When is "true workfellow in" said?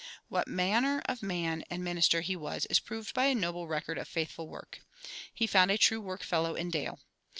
5.77-6.71